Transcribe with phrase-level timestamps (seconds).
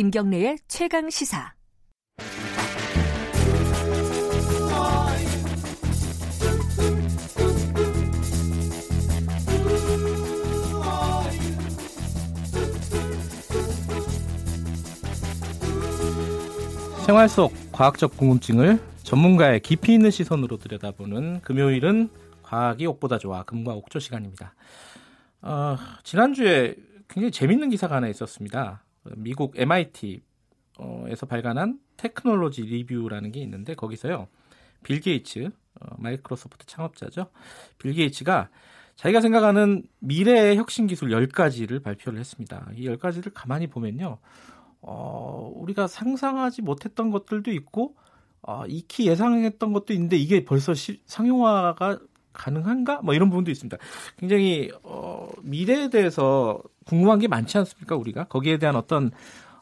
[0.00, 1.52] 김경래의 최강 시사.
[17.04, 22.08] 생활 속 과학적 궁금증을 전문가의 깊이 있는 시선으로 들여다보는 금요일은
[22.42, 24.54] 과학이 옥보다 좋아 금과 옥조 시간입니다.
[25.42, 26.74] 어, 지난주에
[27.06, 28.82] 굉장히 재밌는 기사가 하나 있었습니다.
[29.16, 34.28] 미국 MIT에서 발간한 Technology Review라는 게 있는데 거기서요.
[34.82, 35.50] 빌 게이츠,
[35.80, 37.26] 어, 마이크로소프트 창업자죠.
[37.78, 38.48] 빌 게이츠가
[38.96, 42.68] 자기가 생각하는 미래의 혁신 기술 10가지를 발표를 했습니다.
[42.74, 44.18] 이 10가지를 가만히 보면요.
[44.82, 47.94] 어, 우리가 상상하지 못했던 것들도 있고
[48.42, 51.98] 어, 익히 예상했던 것도 있는데 이게 벌써 시, 상용화가
[52.32, 53.02] 가능한가?
[53.02, 53.76] 뭐 이런 부분도 있습니다.
[54.16, 57.94] 굉장히 어, 미래에 대해서 궁금한 게 많지 않습니까?
[57.94, 59.12] 우리가 거기에 대한 어떤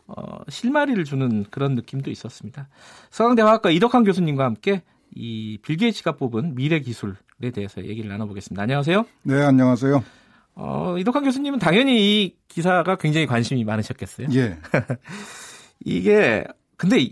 [0.07, 2.69] 어, 실마리를 주는 그런 느낌도 있었습니다.
[3.11, 4.83] 서강대 화학과 이덕환 교수님과 함께
[5.15, 8.63] 이 빌게이츠가 뽑은 미래 기술에 대해서 얘기를 나눠보겠습니다.
[8.63, 9.05] 안녕하세요.
[9.25, 10.03] 네, 안녕하세요.
[10.55, 14.29] 어, 이덕환 교수님은 당연히 이 기사가 굉장히 관심이 많으셨겠어요.
[14.33, 14.57] 예.
[15.85, 16.45] 이게
[16.79, 17.11] 근데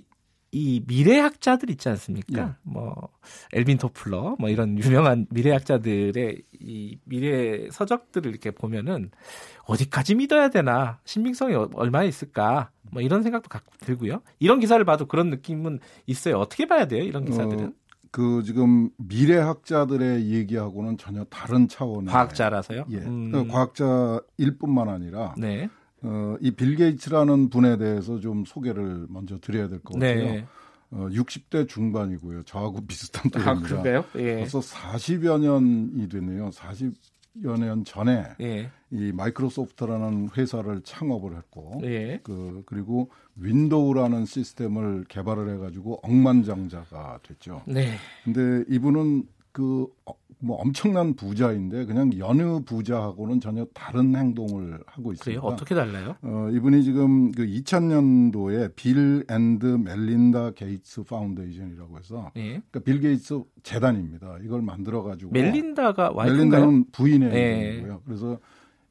[0.52, 2.40] 이 미래학자들 있지 않습니까?
[2.40, 2.52] 예.
[2.62, 3.08] 뭐
[3.52, 9.10] 엘빈 토플러 뭐 이런 유명한 미래학자들의 이 미래 서적들을 이렇게 보면은
[9.66, 14.22] 어디까지 믿어야 되나 신빙성이 얼마나 있을까 뭐 이런 생각도 갖고 들고요.
[14.38, 16.38] 이런 기사를 봐도 그런 느낌은 있어요.
[16.38, 17.02] 어떻게 봐야 돼요?
[17.02, 17.66] 이런 기사들은?
[17.66, 17.72] 어,
[18.10, 22.86] 그 지금 미래학자들의 얘기하고는 전혀 다른 차원의 과학자라서요.
[22.90, 23.30] 예, 음.
[23.30, 25.68] 그 과학자일 뿐만 아니라 네.
[26.02, 30.24] 어, 이 빌 게이츠라는 분에 대해서 좀 소개를 먼저 드려야 될 것 같아요.
[30.24, 30.46] 네.
[30.90, 32.42] 어, 60대 중반이고요.
[32.44, 33.76] 저하고 비슷한 또래입니다.
[33.78, 34.04] 아, 그래요?
[34.16, 34.36] 예.
[34.36, 36.50] 벌써 40여 년이 됐네요.
[36.50, 38.70] 40여 년 전에 예.
[38.92, 42.20] 이 마이크로소프트라는 회사를 창업을 했고, 예.
[42.22, 47.62] 그 그리고 윈도우라는 시스템을 개발을 해 가지고 억만장자가 됐죠.
[47.66, 47.96] 네.
[48.24, 49.24] 근데 이분은
[49.56, 49.86] 그
[50.38, 55.40] 뭐 엄청난 부자인데 그냥 여느 부자하고는 전혀 다른 행동을 하고 있습니다.
[55.40, 55.40] 그래요?
[55.40, 56.16] 어떻게 달라요?
[56.22, 62.42] 어, 이분이 지금 그 2000년도에 Bill and Melinda Gates Foundation이라고 해서 예.
[62.70, 64.38] 그러니까 빌 게이츠 재단입니다.
[64.44, 66.12] 이걸 만들어 가지고 멜린다가?
[66.14, 67.68] 멜린다는 부인의 예.
[67.70, 68.02] 이름이고요.
[68.04, 68.38] 그래서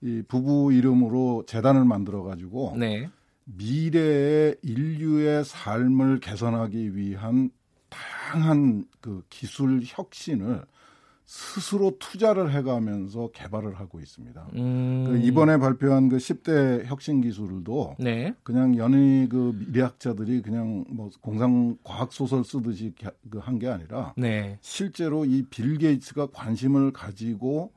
[0.01, 3.07] 이 부부 이름으로 재단을 만들어 가지고 네.
[3.45, 7.51] 미래의 인류의 삶을 개선하기 위한
[7.99, 10.63] 다양한 그 기술 혁신을
[11.27, 14.47] 스스로 투자를 해가면서 개발을 하고 있습니다.
[14.57, 15.05] 음.
[15.07, 18.35] 그 이번에 발표한 그 10대 혁신 기술도 네.
[18.43, 22.93] 그냥 연예 그 미래학자들이 그냥 뭐 공상 과학 소설 쓰듯이
[23.31, 24.59] 그한게 아니라 네.
[24.61, 27.71] 실제로 이 빌 게이츠가 관심을 가지고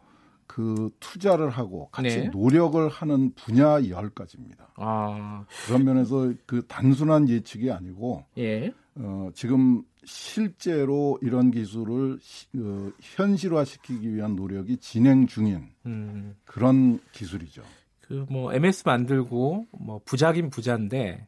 [0.47, 2.29] 그 투자를 하고 같이 네.
[2.29, 4.73] 노력을 하는 분야 열 가지입니다.
[4.77, 5.47] 아.
[5.67, 8.75] 그런 면에서 그 단순한 예측이 아니고 예.
[8.97, 12.19] 어, 지금 실제로 이런 기술을
[12.57, 16.37] 어, 현실화시키기 위한 노력이 진행 중인 음.
[16.45, 17.63] 그런 기술이죠.
[18.01, 21.27] 그 뭐 MS 만들고 뭐 부자긴 부자인데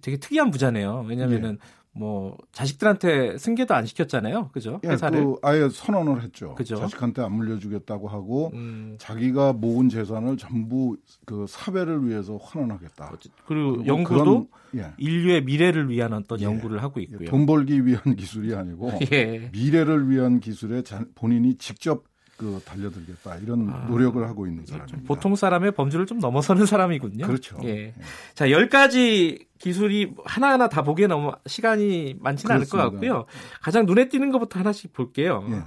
[0.00, 1.04] 되게 특이한 부자네요.
[1.08, 1.81] 왜냐면은 예.
[1.94, 4.80] 뭐 자식들한테 승계도 안 시켰잖아요, 그죠?
[4.84, 6.54] 예, 회사를 그 아예 선언을 했죠.
[6.54, 6.76] 그죠?
[6.76, 8.96] 자식한테 안 물려주겠다고 하고 음.
[8.98, 13.12] 자기가 모은 재산을 전부 그 사회를 위해서 환원하겠다.
[13.46, 14.92] 그리고, 그리고 연구도 그런, 예.
[14.96, 16.44] 인류의 미래를 위한 어떤 예.
[16.44, 17.28] 연구를 하고 있고요.
[17.28, 19.50] 돈 벌기 위한 기술이 아니고 예.
[19.52, 20.82] 미래를 위한 기술에
[21.14, 22.04] 본인이 직접
[22.36, 25.06] 그 달려들겠다 이런 아, 노력을 하고 있는 사람입니다.
[25.06, 27.26] 보통 사람의 범주를 좀 넘어서는 사람이군요.
[27.26, 27.56] 그렇죠.
[27.64, 27.68] 예.
[27.68, 27.94] 예.
[28.34, 32.82] 자, 10가지 기술이 하나하나 다 보기에 너무 시간이 많지는 그렇습니다.
[32.82, 33.26] 않을 것 같고요.
[33.60, 35.46] 가장 눈에 띄는 것부터 하나씩 볼게요.
[35.50, 35.62] 예.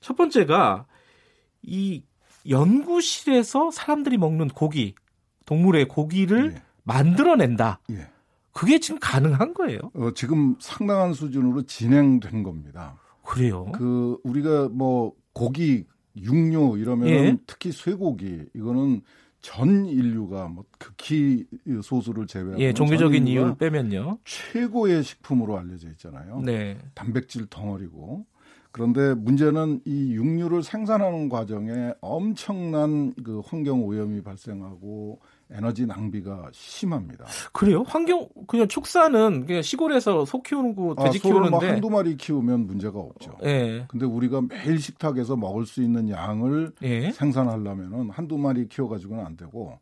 [0.00, 0.86] 첫 번째가
[1.62, 2.04] 이
[2.48, 4.94] 연구실에서 사람들이 먹는 고기,
[5.46, 6.62] 동물의 고기를 예.
[6.84, 7.80] 만들어낸다.
[7.90, 8.08] 예.
[8.52, 9.78] 그게 지금 가능한 거예요?
[9.94, 12.98] 어, 지금 상당한 수준으로 진행된 겁니다.
[13.24, 13.70] 그래요?
[13.72, 15.84] 그 우리가 뭐 고기
[16.16, 17.36] 육류 이러면 예.
[17.46, 19.02] 특히 쇠고기 이거는
[19.40, 21.46] 전 인류가 뭐 극히
[21.82, 26.40] 소수를 제외하고 예, 종교적인 이유를 빼면요 최고의 식품으로 알려져 있잖아요.
[26.44, 26.78] 네.
[26.94, 28.26] 단백질 덩어리고
[28.72, 35.20] 그런데 문제는 이 육류를 생산하는 과정에 엄청난 그 환경 오염이 발생하고
[35.52, 37.26] 에너지 낭비가 심합니다.
[37.52, 37.82] 그래요?
[37.86, 42.66] 환경 그냥 축사는 그냥 시골에서 소 키우는 거 돼지 아, 키우는데 뭐 한두 마리 키우면
[42.66, 43.36] 문제가 없죠.
[43.44, 43.84] 예.
[43.88, 47.10] 근데 우리가 매일 식탁에서 먹을 수 있는 양을 예.
[47.10, 49.78] 생산하려면은 한두 마리 키워 가지고는 안 되고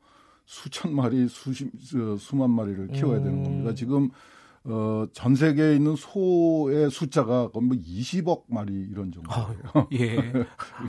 [0.47, 1.71] 수천 마리, 수십
[2.19, 3.25] 수만 마리를 키워야 음.
[3.25, 3.75] 되는 겁니다.
[3.75, 4.11] 지금
[4.65, 9.59] 어, 전 세계에 있는 소의 숫자가 거의 뭐 20억 마리 이런 정도예요.
[9.73, 10.17] 아, 예.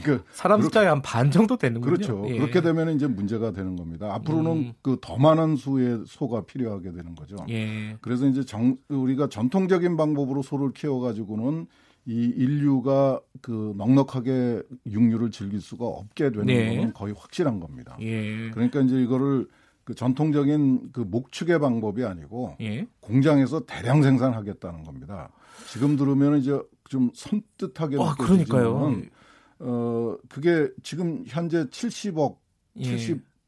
[0.01, 1.94] 그러니까 사람 숫자의 한 반 정도 되는군요.
[1.94, 2.24] 그렇죠.
[2.27, 2.38] 예.
[2.38, 4.13] 그렇게 되면 이제 문제가 되는 겁니다.
[4.16, 4.74] 앞으로는 음.
[4.81, 7.38] 그더 많은 수의 소가 필요하게 되는 거죠.
[7.50, 7.98] 예.
[8.01, 11.68] 그래서 이제 정, 우리가 전통적인 방법으로 소를 키워 가지고는
[12.06, 16.75] 이 인류가 그 넉넉하게 육류를 즐길 수가 없게 되는 네.
[16.75, 17.98] 거는 거의 확실한 겁니다.
[18.01, 18.50] 예.
[18.51, 19.48] 그러니까 이제 이거를
[19.89, 22.86] 그 전통적인 그 목축의 방법이 아니고 예.
[23.00, 25.31] 공장에서 대량 생산하겠다는 겁니다.
[25.68, 29.09] 지금 들으면 이제 좀 선뜻하게 아, 느껴지지만
[29.57, 32.36] 어 그게 지금 현재 70억
[32.81, 32.97] 예.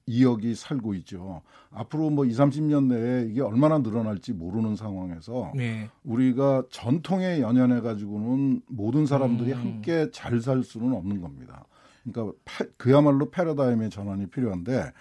[0.07, 1.43] 72억이 살고 있죠.
[1.69, 5.91] 앞으로 뭐 2, 30년 내에 이게 얼마나 늘어날지 모르는 상황에서 예.
[6.03, 9.59] 우리가 전통에 연연해 가지고는 모든 사람들이 음.
[9.59, 11.65] 함께 잘 살 수는 없는 겁니다.
[12.03, 12.35] 그러니까
[12.77, 14.91] 그야말로 패러다임의 전환이 필요한데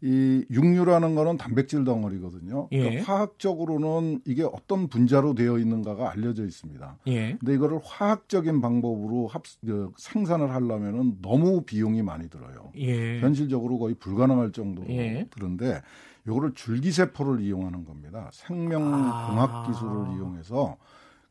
[0.00, 2.68] 이 육류라는 거는 단백질 덩어리거든요.
[2.70, 2.78] 예.
[2.78, 6.98] 그러니까 화학적으로는 이게 어떤 분자로 되어 있는가가 알려져 있습니다.
[7.08, 7.36] 예.
[7.40, 12.70] 근데 이거를 화학적인 방법으로 합, 그, 생산을 하려면은 너무 비용이 많이 들어요.
[12.76, 13.18] 예.
[13.20, 15.26] 현실적으로 거의 불가능할 정도로 예.
[15.30, 15.82] 드는데
[16.28, 18.30] 요거를 줄기세포를 이용하는 겁니다.
[18.32, 19.66] 생명공학 아.
[19.66, 20.76] 기술을 이용해서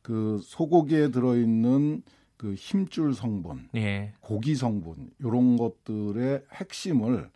[0.02, 2.02] 그 소고기에 들어 있는
[2.36, 4.12] 그 힘줄 성분, 예.
[4.20, 7.30] 고기 성분 요런 것들의 핵심을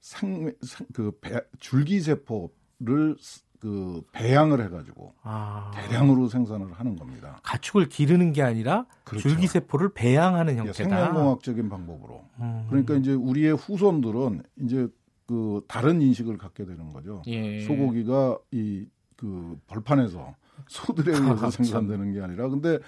[0.00, 0.52] 생,
[0.92, 3.16] 그 배, 줄기세포를
[3.60, 5.70] 그 배양을 해가지고 아.
[5.74, 7.40] 대량으로 생산을 하는 겁니다.
[7.42, 9.28] 가축을 기르는 게 아니라 그렇죠.
[9.28, 10.72] 줄기세포를 배양하는 형태다.
[10.74, 12.24] 생명공학적인 방법으로.
[12.40, 12.66] 음.
[12.70, 14.88] 그러니까 이제 우리의 후손들은 이제
[15.26, 17.22] 그 다른 인식을 갖게 되는 거죠.
[17.26, 17.60] 예.
[17.66, 18.86] 소고기가 이
[19.20, 20.34] 그 벌판에서
[20.68, 22.78] 소들에 의해서 생산되는 게 아니라 근데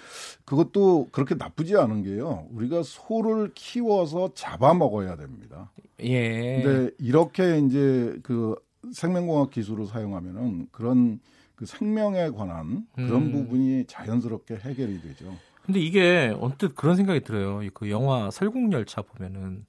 [0.45, 2.47] 그것도 그렇게 나쁘지 않은 게요.
[2.51, 5.71] 우리가 소를 키워서 잡아 먹어야 됩니다.
[6.01, 6.61] 예.
[6.61, 8.55] 근데 이렇게 이제 그
[8.91, 11.19] 생명공학 기술을 사용하면은 그런
[11.55, 13.31] 그 생명에 관한 그런 음.
[13.31, 15.35] 부분이 자연스럽게 해결이 되죠.
[15.65, 17.61] 근데 이게 언뜻 그런 생각이 들어요.
[17.73, 19.65] 그 영화 설국열차 보면은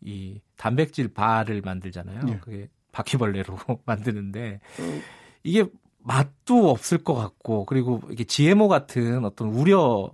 [0.00, 2.20] 이 단백질 바를 만들잖아요.
[2.28, 2.38] 예.
[2.38, 3.56] 그게 바퀴벌레로
[3.86, 5.00] 만드는데 어.
[5.44, 5.66] 이게
[6.06, 10.10] 맛도 없을 것 같고 그리고 이게 GMO 같은 어떤 우려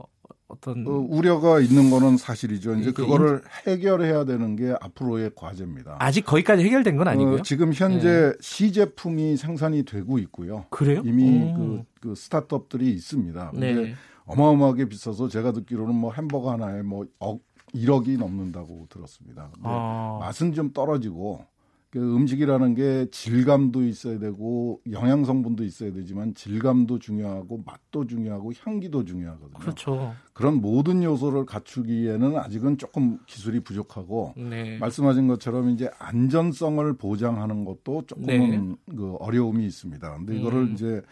[0.48, 2.76] 어떤 어, 우려가 있는 거는 사실이죠.
[2.76, 5.96] 이제 그거를 해결해야 되는 게 앞으로의 과제입니다.
[5.98, 7.36] 아직 거기까지 해결된 건 아니고요.
[7.36, 8.32] 어, 지금 현재 네.
[8.40, 10.66] 시제품이 생산이 되고 있고요.
[10.70, 11.02] 그래요?
[11.04, 13.50] 이미 그, 그, 스타트업들이 있습니다.
[13.50, 13.94] 근데 네.
[14.24, 17.40] 어마어마하게 비싸서 제가 듣기로는 뭐 햄버거 하나에 뭐 억,
[17.74, 19.50] 1억이 넘는다고 들었습니다.
[19.54, 20.18] 근데 아.
[20.20, 21.51] 맛은 좀 떨어지고 그
[22.00, 29.58] 음식이라는 게 질감도 있어야 되고 영양 성분도 있어야 되지만 질감도 중요하고 맛도 중요하고 향기도 중요하거든요.
[29.58, 30.14] 그렇죠.
[30.32, 34.78] 그런 모든 요소를 갖추기에는 아직은 조금 기술이 부족하고 네.
[34.78, 38.96] 말씀하신 것처럼 이제 안전성을 보장하는 것도 조금은 네.
[38.96, 40.16] 그 어려움이 있습니다.
[40.16, 40.72] 근데 이거를 음.
[40.72, 41.02] 이제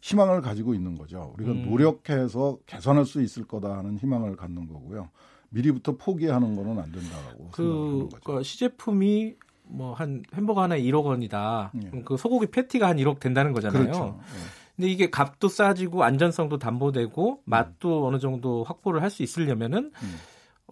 [0.00, 1.34] 희망을 가지고 있는 거죠.
[1.36, 1.68] 우리가 음.
[1.68, 5.10] 노력해서 개선할 수 있을 거다 하는 희망을 갖는 거고요.
[5.50, 8.20] 미리부터 포기하는 거는 안 된다라고 그, 생각하는 거죠.
[8.24, 9.34] 그 시제품이
[9.70, 11.72] 뭐 한 햄버거 하나 1억 원이다.
[11.82, 12.02] 예.
[12.04, 13.82] 그 소고기 패티가 한 1억 된다는 거잖아요.
[13.82, 14.18] 그렇죠.
[14.20, 14.38] 예.
[14.76, 17.38] 근데 이게 값도 싸지고 안전성도 담보되고 음.
[17.44, 18.08] 맛도 음.
[18.08, 20.16] 어느 정도 확보를 할 수 있으려면은 음.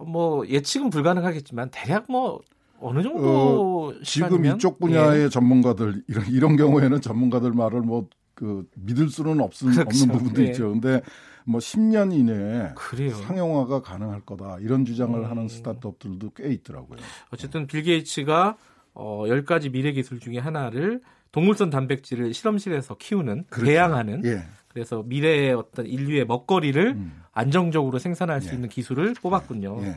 [0.06, 2.40] 뭐 예측은 불가능하겠지만 대략 뭐
[2.80, 5.28] 어느 정도 어, 지금 이쪽 분야의 예.
[5.28, 8.08] 전문가들 이런 이런 경우에는 전문가들 말을 뭐
[8.38, 9.88] 그 믿을 수는 없은, 그렇죠.
[10.04, 10.46] 없는 부분도 예.
[10.46, 10.70] 있죠.
[10.70, 11.02] 근데
[11.44, 13.16] 뭐 10년 이내에 그래요.
[13.16, 15.28] 상용화가 가능할 거다 이런 주장을 음.
[15.28, 17.00] 하는 스타트업들도 꽤 있더라고요.
[17.32, 18.56] 어쨌든 빌 게이츠가
[18.98, 21.00] 어, 10가지 미래 기술 중에 하나를
[21.30, 23.70] 동물성 단백질을 실험실에서 키우는 그렇죠.
[23.70, 24.42] 배양하는 예.
[24.66, 27.22] 그래서 미래의 어떤 인류의 먹거리를 음.
[27.32, 28.54] 안정적으로 생산할 수 예.
[28.54, 29.78] 있는 기술을 뽑았군요.
[29.82, 29.96] 예.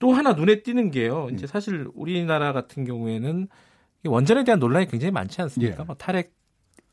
[0.00, 1.28] 또 하나 눈에 띄는 게요.
[1.32, 1.46] 이제 음.
[1.46, 3.46] 사실 우리나라 같은 경우에는
[4.06, 5.82] 원전에 대한 논란이 굉장히 많지 않습니까?
[5.82, 5.84] 예.
[5.84, 6.34] 뭐 탈핵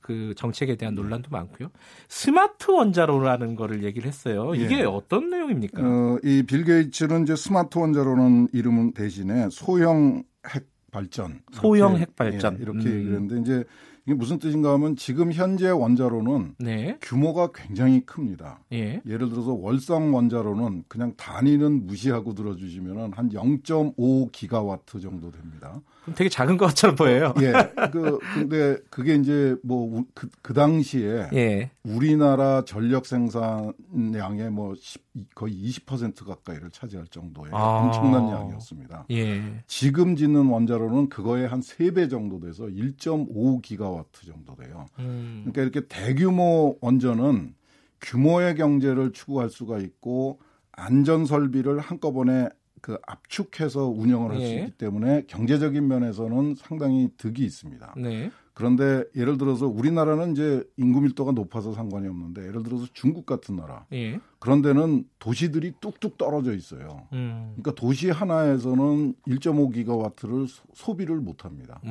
[0.02, 1.70] 그 정책에 대한 논란도 많고요.
[2.08, 4.54] 스마트 원자로라는 거를 얘기를 했어요.
[4.54, 4.84] 이게 예.
[4.84, 5.82] 어떤 내용입니까?
[5.82, 12.58] 어, 이 빌 게이츠는 이제 스마트 원자로는 이름은 대신에 소형 핵 발전 소형 핵 발전
[12.58, 12.94] 예, 이렇게 음.
[12.94, 13.64] 얘기를 했는데 이제
[14.06, 16.98] 이게 무슨 뜻인가 하면 지금 현재 원자로는 네.
[17.02, 18.60] 규모가 굉장히 큽니다.
[18.72, 19.02] 예.
[19.06, 25.82] 예를 들어서 월성 원자로는 그냥 단위는 무시하고 들어주시면 한 0.5 기가와트 정도 됩니다.
[26.14, 27.34] 되게 작은 것처럼 보여요.
[27.42, 27.52] 예.
[27.92, 31.72] 그 근데 그게 이제 뭐 그 그 당시에 예.
[31.84, 35.02] 우리나라 전력 생산량의 뭐 10,
[35.34, 37.80] 거의 20% 가까이를 차지할 정도의 아.
[37.80, 39.06] 엄청난 양이었습니다.
[39.12, 39.64] 예.
[39.68, 44.86] 지금 짓는 원자로는 그거의 한 3배 정도 돼서 1.5 기가와트 정도 돼요.
[45.00, 45.46] 음.
[45.52, 47.56] 그러니까 이렇게 대규모 원전은
[48.02, 50.40] 규모의 경제를 추구할 수가 있고
[50.72, 52.50] 안전 설비를 한꺼번에
[52.86, 54.60] 그 압축해서 운영을 할수 예.
[54.60, 57.96] 있기 때문에 경제적인 면에서는 상당히 득이 있습니다.
[57.98, 58.30] 네.
[58.54, 63.88] 그런데 예를 들어서 우리나라는 이제 인구 밀도가 높아서 상관이 없는데 예를 들어서 중국 같은 나라
[63.92, 64.20] 예.
[64.38, 67.08] 그런 데는 도시들이 뚝뚝 떨어져 있어요.
[67.14, 67.56] 음.
[67.56, 71.82] 그러니까 도시 하나에서는 1.5기가와트를 소비를 못 합니다.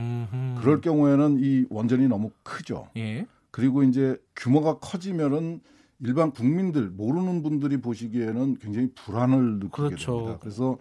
[0.60, 2.86] 그럴 경우에는 이 원전이 너무 크죠.
[2.96, 3.26] 예.
[3.50, 5.60] 그리고 이제 규모가 커지면은
[6.04, 10.16] 일반 국민들 모르는 분들이 보시기에는 굉장히 불안을 느끼게 그렇죠.
[10.16, 10.38] 됩니다.
[10.38, 10.76] 그래서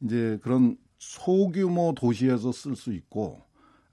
[0.00, 3.42] 이제 그런 소규모 도시에서 쓸 수 있고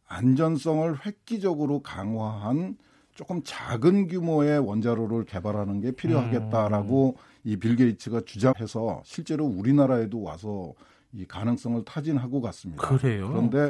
[0.08, 2.78] 안전성을 획기적으로 강화한
[3.14, 7.22] 조금 작은 규모의 원자로를 개발하는 게 필요하겠다라고 음.
[7.44, 10.74] 이빌 게이츠가 주장해서 실제로 우리나라에도 와서
[11.14, 12.88] 이 가능성을 타진하고 갔습니다.
[12.88, 13.28] 그래요.
[13.28, 13.70] 그런데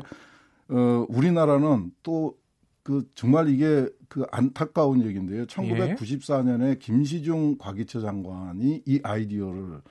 [0.69, 2.37] 어 우리나라는 또
[2.83, 5.45] 그 정말 이게 그 안타까운 얘기인데요.
[5.45, 9.81] 1994년에 김시중 과기처 장관이 이 아이디어를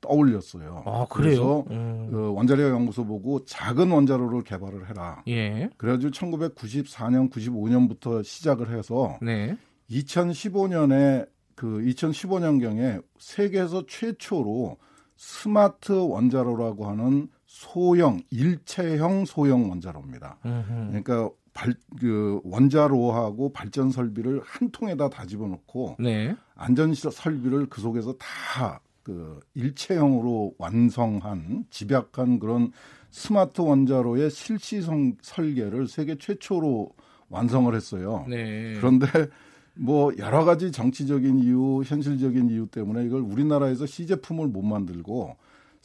[0.00, 0.82] 떠올렸어요.
[0.86, 1.64] 아, 그래요?
[1.64, 2.08] 그래서 음.
[2.10, 5.22] 그 원자력 연구소 보고 작은 원자로를 개발을 해라.
[5.28, 5.68] 예.
[5.76, 9.56] 그래가지고 1994년, 95년부터 시작을 해서 네.
[9.90, 14.76] 2015년에 그 2015년 경에 세계에서 최초로
[15.16, 20.38] 스마트 원자로라고 하는 소형 일체형 소형 원자로입니다.
[20.44, 20.86] 음흠.
[20.88, 26.36] 그러니까 발, 그 원자로하고 발전 설비를 한 통에다 다 집어넣고 네.
[26.54, 32.72] 안전 설비를 그 속에서 다 그 일체형으로 완성한 집약한 그런
[33.12, 36.90] 스마트 원자로의 실시성 설계를 세계 최초로
[37.28, 38.26] 완성을 했어요.
[38.28, 38.74] 네.
[38.74, 39.06] 그런데
[39.74, 45.36] 뭐 여러 가지 정치적인 이유, 현실적인 이유 때문에 이걸 우리나라에서 시제품을 못 만들고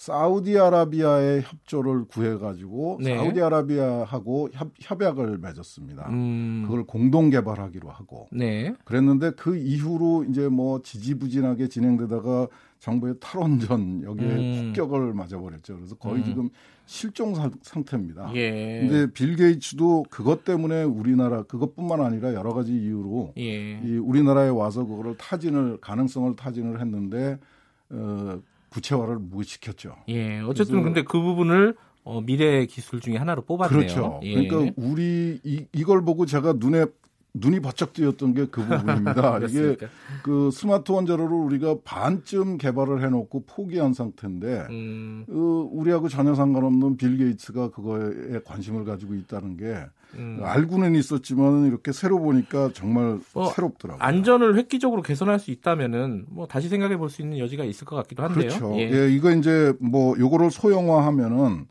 [0.01, 3.15] 사우디아라비아의 협조를 구해가지고 네.
[3.15, 6.09] 사우디아라비아하고 협, 협약을 맺었습니다.
[6.09, 6.63] 음.
[6.65, 8.73] 그걸 공동 개발하기로 하고 네.
[8.83, 12.47] 그랬는데 그 이후로 이제 뭐 지지부진하게 진행되다가
[12.79, 14.73] 정부의 탈원전 여기에 음.
[14.73, 15.75] 폭격을 맞아버렸죠.
[15.75, 16.23] 그래서 거의 음.
[16.23, 16.49] 지금
[16.87, 18.31] 실종 사, 상태입니다.
[18.33, 18.79] 예.
[18.81, 23.79] 근데 빌 게이츠도 그것 때문에 우리나라 그것뿐만 아니라 여러 가지 이유로 예.
[23.83, 27.37] 이 우리나라에 와서 그거를 타진을 가능성을 타진을 했는데
[27.91, 28.41] 어
[28.71, 29.95] 구체화를 못 시켰죠.
[30.07, 30.39] 예.
[30.39, 33.79] 어쨌든 근데 그 부분을 어, 미래 기술 중에 하나로 뽑았네요.
[33.79, 34.19] 그렇죠.
[34.23, 34.33] 예.
[34.33, 36.85] 그러니까 우리 이, 이걸 보고 제가 눈에
[37.33, 39.39] 눈이 바짝 뜨였던 게 그 부분입니다.
[39.47, 39.77] 이게
[40.23, 45.25] 그 스마트 원자로를 우리가 반쯤 개발을 해놓고 포기한 상태인데 음.
[45.29, 49.77] 어, 우리하고 전혀 상관없는 빌 게이츠가 그거에 관심을 가지고 있다는 게
[50.15, 50.39] 음.
[50.41, 54.03] 알고는 있었지만 이렇게 새로 보니까 정말 뭐 새롭더라고요.
[54.03, 58.23] 안전을 획기적으로 개선할 수 있다면은 뭐 다시 생각해 볼 수 있는 여지가 있을 것 같기도
[58.23, 58.49] 한데요.
[58.49, 58.75] 그렇죠.
[58.77, 61.65] 예, 예 이거 이제 뭐 요거를 소형화하면은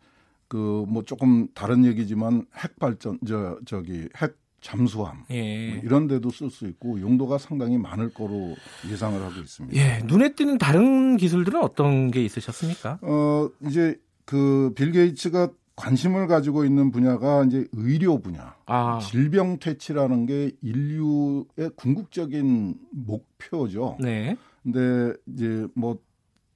[0.48, 5.70] 그 뭐 조금 다른 얘기지만 핵 발전 저 저기 핵 잠수함 예.
[5.74, 8.56] 뭐 이런 데도 쓸 수 있고 용도가 상당히 많을 거로
[8.90, 9.76] 예상을 하고 있습니다.
[9.76, 12.98] 예, 눈에 띄는 다른 기술들은 어떤 게 있으셨습니까?
[13.02, 18.54] 어, 이제 그 빌 게이츠가 관심을 가지고 있는 분야가 이제 의료 분야.
[18.66, 18.98] 아.
[19.00, 23.96] 질병 퇴치라는 게 인류의 궁극적인 목표죠.
[24.00, 24.36] 네.
[24.62, 25.98] 근데 이제 뭐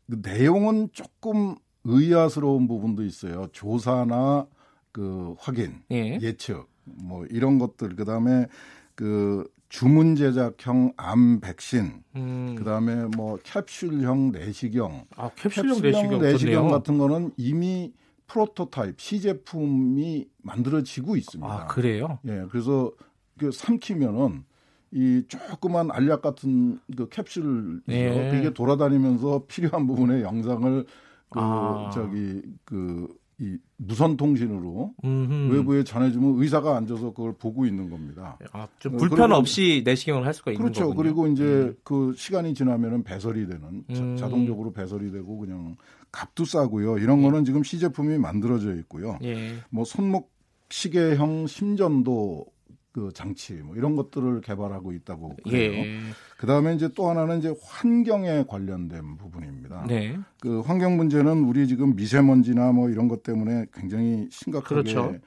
[0.07, 3.47] 그 내용은 조금 의아스러운 부분도 있어요.
[3.53, 4.47] 조사나
[4.93, 6.19] 그 확인, 예.
[6.21, 8.47] 예측 뭐 이런 것들 그다음에
[8.95, 12.55] 그 주문 제작형 암 백신, 음.
[12.57, 17.93] 그다음에 뭐 캡슐형 내시경, 아 캡슐형, 캡슐형 내시경, 내시경 같은 거는 이미
[18.27, 21.53] 프로토타입 시제품이 만들어지고 있습니다.
[21.53, 22.19] 아 그래요?
[22.27, 22.93] 예, 그래서
[23.39, 24.45] 그 삼키면은
[24.93, 28.39] 이 조그만 알약 같은 그 캡슐 예.
[28.39, 30.87] 이게 돌아다니면서 필요한 부분의 영상을
[31.31, 31.91] 그 아.
[31.93, 33.09] 저기 그
[33.41, 35.55] 이 무선 통신으로 음흠.
[35.55, 38.39] 외부에 전해주면 의사가 앉아서 그걸 보고 있는 겁니다.
[38.53, 40.83] 아, 좀 어, 불편 없이 내시경을 할 수가 있는 그렇죠.
[40.83, 40.97] 거군요.
[40.97, 41.77] 그리고 이제 음.
[41.83, 44.17] 그 시간이 지나면은 배설이 되는 음.
[44.17, 45.77] 자, 동적으로 배설이 되고 그냥
[46.13, 46.99] 값도 싸고요.
[46.99, 47.23] 이런 예.
[47.23, 49.19] 거는 지금 시제품이 만들어져 있고요.
[49.25, 49.55] 예.
[49.71, 50.33] 뭐 손목
[50.71, 52.47] 시계형 심전도
[52.95, 55.73] 그 장치 뭐 이런 것들을 개발하고 있다고 그래요.
[55.73, 55.99] 예.
[56.39, 59.85] 그다음에 이제 또 하나는 이제 환경에 관련된 부분입니다.
[59.89, 60.17] 네.
[60.41, 65.19] 그 환경 문제는 우리 지금 미세먼지나 뭐 이런 것 때문에 굉장히 심각하게 그렇죠.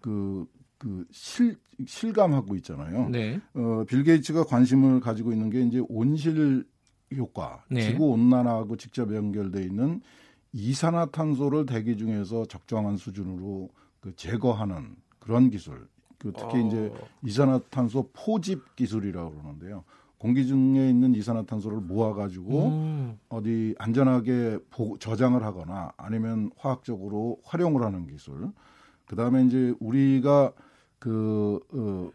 [0.00, 0.46] 그,
[0.78, 3.10] 그 실, 실감하고 있잖아요.
[3.10, 3.38] 네.
[3.52, 6.64] 어, 빌 게이츠가 관심을 가지고 있는 게 이제 온실
[7.14, 7.82] 효과, 네.
[7.82, 10.00] 지구 온난화하고 직접 연결돼 있는
[10.52, 13.68] 이산화탄소를 대기 중에서 적정한 수준으로
[14.00, 15.86] 그 제거하는 그런 기술
[16.20, 16.66] 그 특히 어.
[16.66, 16.92] 이제
[17.24, 19.84] 이산화탄소 포집 기술이라고 그러는데요.
[20.18, 23.18] 공기 중에 있는 이산화탄소를 모아가지고 음.
[23.30, 28.52] 어디 안전하게 보, 저장을 하거나 아니면 화학적으로 활용을 하는 기술.
[29.06, 30.52] 그 다음에 이제 우리가
[30.98, 32.10] 그, 어,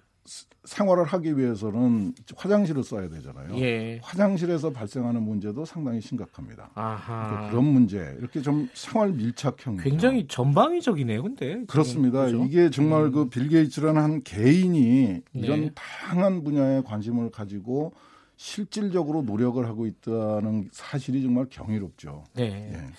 [0.64, 3.56] 생활을 하기 위해서는 화장실을 써야 되잖아요.
[3.60, 4.00] 예.
[4.02, 6.72] 화장실에서 발생하는 문제도 상당히 심각합니다.
[6.74, 7.50] 아하.
[7.50, 12.26] 그런 문제 이렇게 좀 생활 밀착형 굉장히 전방위적이네요, 근데 그렇습니다.
[12.26, 12.44] 그렇죠?
[12.46, 13.30] 이게 정말 그 음.
[13.30, 15.72] 그빌 게이츠라는 한 개인이 이런 네.
[15.76, 17.94] 다양한 분야에 관심을 가지고
[18.38, 22.24] 실질적으로 노력을 하고 있다는 사실이 정말 경이롭죠.
[22.34, 22.72] 네.
[22.74, 22.92] 예.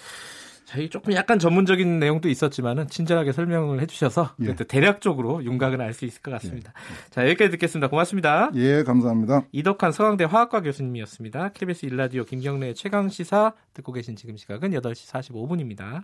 [0.67, 4.55] 저희 조금 약간 전문적인 내용도 있었지만은 친절하게 설명을 해주셔서 예.
[4.55, 6.73] 대략적으로 윤곽을 알수 있을 것 같습니다.
[6.77, 7.11] 예.
[7.11, 7.89] 자 여기까지 듣겠습니다.
[7.89, 8.51] 고맙습니다.
[8.57, 9.45] 예, 감사합니다.
[9.53, 11.51] 이덕환 서강대 화학과 교수님이었습니다.
[11.51, 16.03] KBS 일라디오 김경래 최강 시사 듣고 계신 지금 시각은 8시 45분입니다.